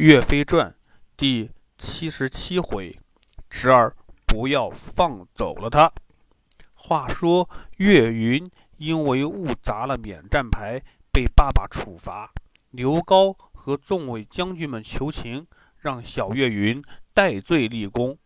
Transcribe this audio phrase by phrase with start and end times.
[0.00, 0.74] 岳飞传
[1.14, 2.98] 第七十七回，
[3.50, 5.92] 侄儿不要放走了他。
[6.72, 10.82] 话说岳云因为误砸了免战牌，
[11.12, 12.32] 被爸爸处罚。
[12.70, 16.82] 刘高和众位将军们求情，让小岳云
[17.12, 18.16] 戴罪立功。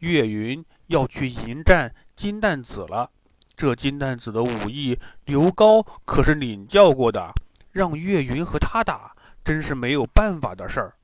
[0.00, 3.10] 岳云要去迎战金蛋子了。
[3.56, 7.32] 这金蛋子的武艺，刘高可是领教过的，
[7.72, 10.94] 让岳云和他打，真是没有办法的事儿。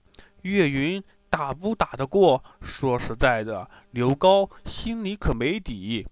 [0.43, 2.43] 岳云打不打得过？
[2.61, 6.07] 说实在的，刘高心里可没底。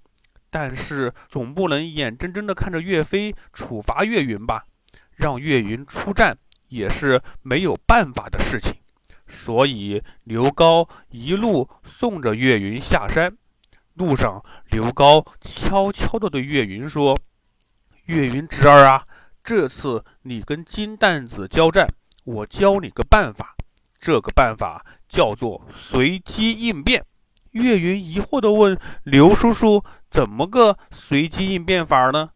[0.51, 4.65] 但是总不能眼睁睁地看着岳飞处罚岳云吧？
[5.15, 6.39] 让岳云出战
[6.69, 8.75] 也是没有办法的事情。
[9.27, 13.37] 所以刘高一路送着岳云下山。
[13.93, 17.19] 路上，刘高悄悄地对岳云说
[18.07, 19.05] ：“岳云侄儿啊，
[19.43, 21.93] 这次你跟金蛋子交战，
[22.25, 23.57] 我教你个办法。”
[24.01, 27.05] 这个办法叫做随机应变。
[27.53, 32.31] 岳云疑惑地问刘叔叔：“怎么个随机应变法呢？”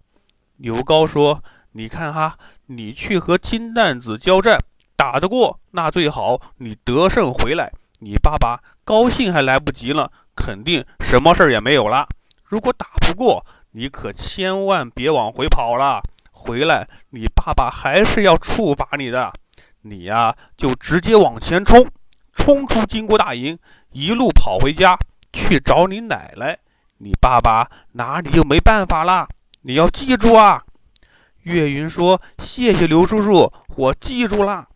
[0.57, 2.37] 刘高说：“你看哈，
[2.67, 4.59] 你去和金蛋子交战，
[4.97, 12.09] 打得过那最好，你得胜回来，你爸爸高兴还来不及了，肯定什么事儿也没有了。
[12.43, 19.33] 如果打不过，你可千万别往回跑了，回来你爸爸还是要处罚你的。”
[19.83, 21.87] 你呀，就直接往前冲，
[22.33, 23.59] 冲出金国大营，
[23.91, 24.99] 一路跑回家
[25.33, 26.59] 去找你奶奶。
[26.99, 29.29] 你爸爸拿你就没办法啦。
[29.63, 30.63] 你要记住啊！
[31.43, 34.69] 岳云说：“谢谢刘叔叔，我记住了。”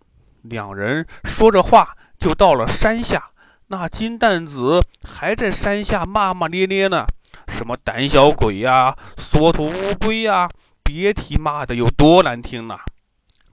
[0.43, 3.31] 两人说着话，就到了山下。
[3.69, 7.07] 那金蛋子还在山下骂骂咧咧呢，
[7.47, 10.49] 什么胆小鬼呀，缩头乌龟呀，
[10.83, 12.81] 别提骂的有多难听了。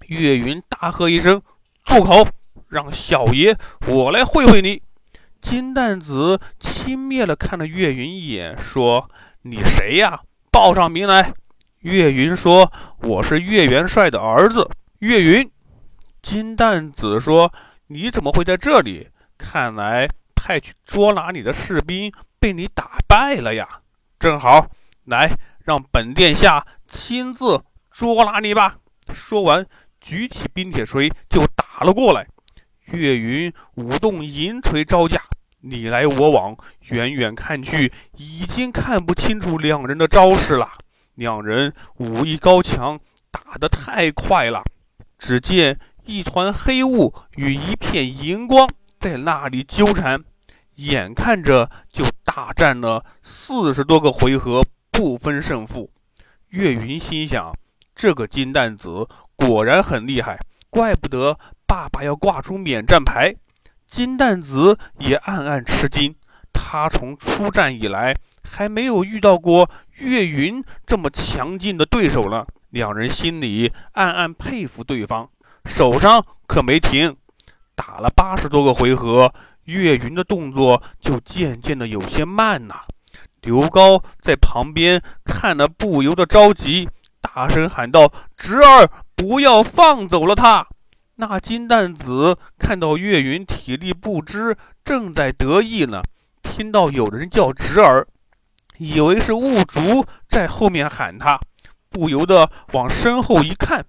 [0.07, 1.41] 岳云大喝一声
[1.85, 2.27] ：“住口！
[2.69, 4.81] 让小爷我来会会你。”
[5.41, 9.09] 金蛋子轻蔑地看了岳云一眼，说
[9.43, 10.21] ：“你谁呀？
[10.51, 11.33] 报上名来。”
[11.81, 12.72] 岳云说
[13.03, 14.69] ：“我是岳元帅的儿子
[15.00, 15.51] 岳云。”
[16.23, 17.53] 金蛋子说
[17.88, 19.09] ：“你怎么会在这里？
[19.38, 23.67] 看来派去捉拿你的士兵被你打败了呀！
[24.17, 24.67] 正好，
[25.03, 27.61] 来让本殿下亲自
[27.91, 28.78] 捉拿你吧。”
[29.13, 29.67] 说完。
[30.03, 32.28] 举起冰铁锤就打了过来，
[32.86, 35.22] 岳云舞动银锤招架，
[35.62, 36.56] 你来我往，
[36.90, 40.69] 远远看去已经看不清楚两人的招式了。
[41.16, 43.00] 两人武艺高强，
[43.31, 44.62] 打得太快了。
[45.18, 48.68] 只见一团黑雾与一片银光
[49.00, 50.22] 在那里纠缠，
[50.75, 55.90] 眼看着就大战了四十多个回合，不分胜负。
[56.50, 57.53] 岳云心想：
[57.96, 59.08] 这个金蛋子。
[59.45, 60.39] 果然很厉害，
[60.69, 61.37] 怪不得
[61.67, 63.35] 爸爸要挂出免战牌。
[63.89, 66.15] 金蛋子也暗暗吃惊，
[66.53, 72.45] 他从出战以来还没有遇到过岳云这么强劲的对手呢。
[72.69, 75.29] 两人心里暗暗佩服对方，
[75.65, 77.15] 手上可没停。
[77.75, 79.33] 打了八十多个回合，
[79.65, 82.85] 岳云的动作就渐渐的有些慢了。
[83.41, 86.87] 刘高在旁边看得不由得着急，
[87.23, 90.67] 大声喊道：“侄儿！”不要放走了他！
[91.16, 96.01] 那金蛋子看到岳云体力不支，正在得意呢，
[96.41, 98.06] 听到有人叫侄儿，
[98.78, 101.39] 以为是兀竹在后面喊他，
[101.89, 103.85] 不由得往身后一看。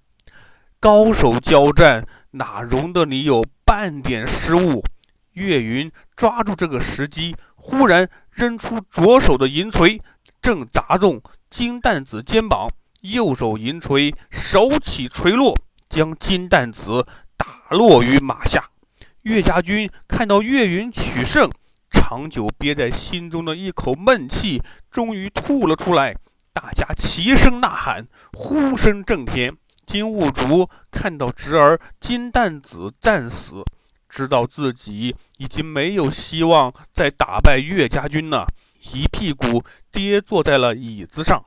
[0.79, 4.85] 高手交战，哪容得你有半点失误？
[5.33, 9.99] 岳云抓住这个时机，忽然扔出左手的银锤，
[10.41, 12.69] 正砸中金蛋子肩膀。
[13.11, 15.55] 右手银锤手起锤落，
[15.89, 17.05] 将金蛋子
[17.37, 18.69] 打落于马下。
[19.21, 21.49] 岳家军看到岳云取胜，
[21.89, 24.61] 长久憋在心中的一口闷气
[24.91, 26.15] 终于吐了出来。
[26.53, 29.55] 大家齐声呐喊，呼声震天。
[29.85, 33.63] 金兀术看到侄儿金蛋子战死，
[34.09, 38.47] 知道自己已经没有希望再打败岳家军了，
[38.93, 41.45] 一屁股跌坐在了椅子上。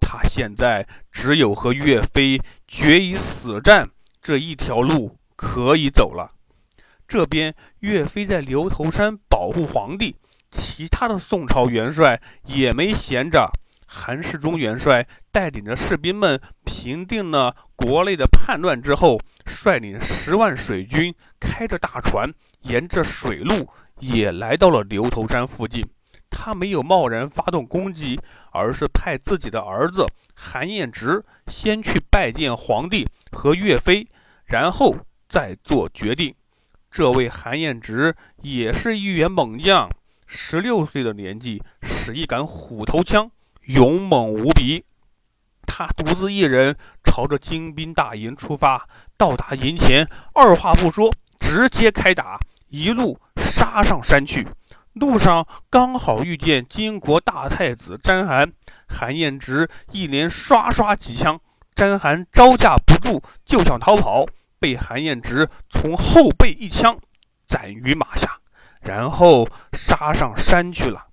[0.00, 3.90] 他现在只有和岳飞决一死战
[4.22, 6.32] 这一条路可以走了。
[7.06, 10.16] 这边岳飞在牛头山保护皇帝，
[10.50, 13.50] 其他的宋朝元帅也没闲着。
[13.86, 23.66] 韩世忠元帅带领着士兵们平定了国内的叛乱之后，率领十万水军，开着大船，沿着水路
[24.00, 25.88] 也来到了牛头山附近。
[26.40, 28.20] 他没有贸然发动攻击，
[28.52, 30.06] 而是派自己的儿子
[30.36, 34.06] 韩彦直先去拜见皇帝和岳飞，
[34.44, 34.98] 然后
[35.28, 36.32] 再做决定。
[36.92, 39.90] 这位韩彦直也是一员猛将，
[40.28, 43.28] 十六岁的年纪使一杆虎头枪，
[43.64, 44.84] 勇猛无比。
[45.66, 52.38] 他独自一人朝着金兵大营出发，到达营前，二话不说，直接开打，
[52.68, 54.46] 一路杀上山去。
[54.98, 58.52] 路上刚好遇见金国大太子詹韩，
[58.88, 61.40] 韩彦直一连刷刷几枪，
[61.74, 64.26] 詹韩招架不住，就想逃跑。
[64.60, 66.98] 被韩彦直从后背一枪
[67.46, 68.40] 斩于马下，
[68.80, 71.06] 然后杀上山去了。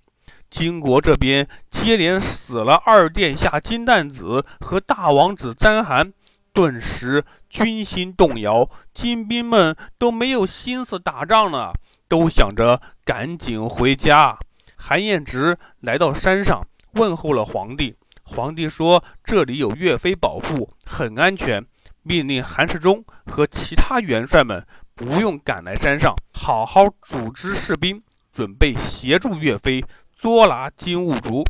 [0.49, 6.11] 金国这边接连死了二殿下金蛋子和大王子詹韩，
[6.53, 11.73] 顿时军心动摇，金兵们都没有心思打仗了，
[12.07, 14.37] 都想着赶紧回家。
[14.75, 17.95] 韩彦直来到山上，问候了皇帝。
[18.23, 21.65] 皇帝说：“这里有岳飞保护，很安全。”
[22.07, 24.63] 命令韩世忠和其他元帅们
[24.93, 29.83] 不用赶来山上，好好组织士兵，准备协助岳飞
[30.15, 31.43] 捉拿金兀术。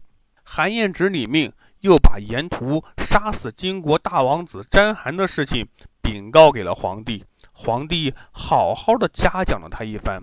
[0.44, 1.52] 韩彦直领命，
[1.82, 5.68] 又把沿途杀死金国大王子詹韩的事情
[6.02, 7.26] 禀告给了皇帝。
[7.58, 10.22] 皇帝好好的嘉奖了他一番。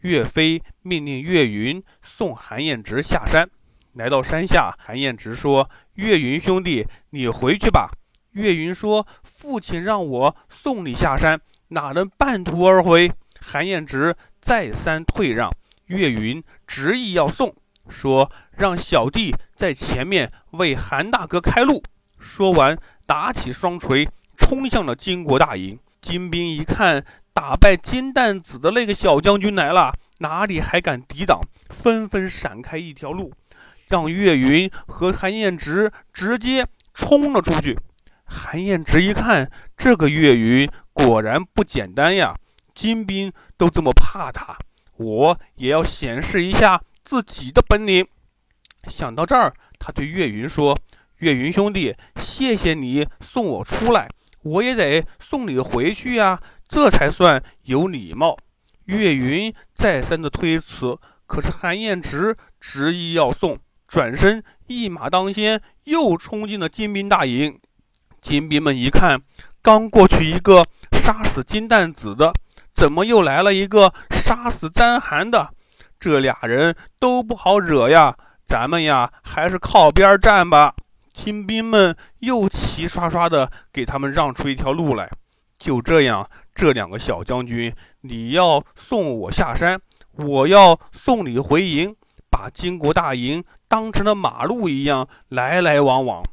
[0.00, 3.48] 岳飞命令岳云送韩彦直下山。
[3.92, 7.90] 来到山下，韩彦直说：“岳云兄弟，你回去吧。”
[8.32, 13.12] 岳云说：“父亲让我送你下山，哪能半途而回？”
[13.42, 15.50] 韩彦直再三退让，
[15.86, 17.54] 岳云执意要送，
[17.88, 21.82] 说：“让小弟在前面为韩大哥开路。”
[22.18, 25.78] 说完，打起双锤，冲向了金国大营。
[26.00, 31.40] 金兵一看，打败金蛋子的那个小将军来了，哪里还敢抵挡？
[31.68, 33.32] 纷纷闪开一条路，
[33.88, 37.78] 让岳云和韩彦直直接冲了出去。
[38.24, 42.34] 韩彦直一看，这个岳云果然不简单呀！
[42.74, 44.56] 金兵都这么怕他，
[44.96, 48.06] 我也要显示一下自己的本领。
[48.88, 50.78] 想到这儿，他对岳云说
[51.18, 54.08] ：“岳云兄弟，谢谢你送我出来，
[54.42, 58.36] 我也得送你回去呀，这才算有礼貌。”
[58.86, 67.58] 岳云再三的推辞，可是韩彦直执意要送，转身一马当先，又冲进了金兵大营。
[68.20, 69.20] 金兵们一看，
[69.62, 72.32] 刚过去一个杀死金蛋子的，
[72.74, 75.50] 怎么又来了一个杀死詹寒的？
[76.00, 78.16] 这俩人都不好惹呀！
[78.46, 80.74] 咱们呀，还是靠边站吧。
[81.12, 82.48] 金兵们又
[82.80, 85.10] 齐刷刷的给他们让出一条路来。
[85.58, 89.78] 就这样，这两个小将军，你要送我下山，
[90.12, 91.94] 我要送你回营，
[92.30, 96.24] 把金国大营当成了马路一样来来往往。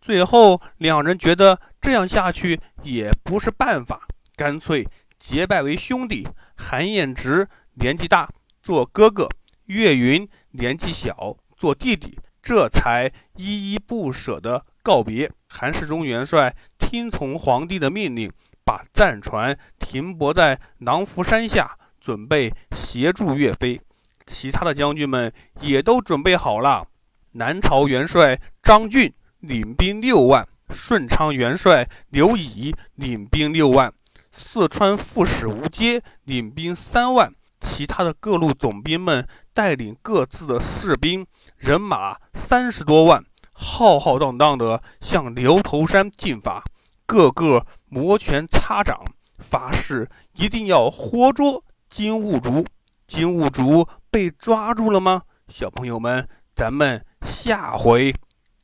[0.00, 4.06] 最后，两人觉得这样下去也不是办法，
[4.36, 4.86] 干脆
[5.18, 6.28] 结拜为兄弟。
[6.56, 8.28] 韩彦直年纪大，
[8.62, 9.26] 做哥哥；
[9.64, 12.16] 岳云年纪小，做弟弟。
[12.40, 15.28] 这才依依不舍地告别。
[15.48, 18.30] 韩世忠元帅听从皇帝的命令，
[18.64, 23.80] 把战船停泊在狼伏山下，准备协助岳飞。
[24.24, 26.86] 其他的将军们也都准备好了。
[27.32, 29.12] 南朝元帅张俊。
[29.40, 33.92] 领兵六万，顺昌元帅刘乙领兵六万，
[34.32, 41.24] 四川副使吴阶领兵三万，其他的各路总兵们带领各自的士兵
[41.58, 43.24] 人马三十多万，
[43.58, 46.62] 浩浩荡荡的向牛头山进发，
[47.06, 49.00] 个个摩拳擦掌，
[49.38, 52.66] 发誓一定要活捉金兀术。
[53.08, 55.22] 金兀术被抓住了吗？
[55.48, 58.14] 小朋友们，咱们下回。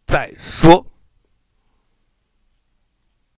[0.07, 0.85] 再说。